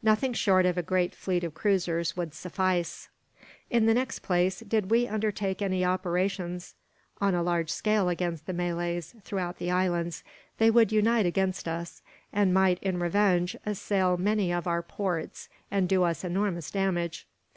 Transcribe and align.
Nothing 0.00 0.32
short 0.32 0.64
of 0.64 0.78
a 0.78 0.82
great 0.84 1.12
fleet 1.12 1.42
of 1.42 1.54
cruisers 1.54 2.16
would 2.16 2.34
suffice. 2.34 3.08
"In 3.68 3.86
the 3.86 3.94
next 3.94 4.20
place, 4.20 4.60
did 4.60 4.92
we 4.92 5.08
undertake 5.08 5.60
any 5.60 5.84
operations 5.84 6.76
on 7.20 7.34
a 7.34 7.42
large 7.42 7.68
scale 7.68 8.08
against 8.08 8.46
the 8.46 8.52
Malays 8.52 9.12
throughout 9.24 9.58
the 9.58 9.72
islands, 9.72 10.22
they 10.58 10.70
would 10.70 10.92
unite 10.92 11.26
against 11.26 11.66
us; 11.66 12.00
and 12.32 12.54
might, 12.54 12.78
in 12.80 13.00
revenge, 13.00 13.56
assail 13.66 14.16
many 14.16 14.52
of 14.52 14.68
our 14.68 14.82
ports, 14.82 15.48
and 15.68 15.88
do 15.88 16.04
us 16.04 16.22
enormous 16.22 16.70
damage. 16.70 17.26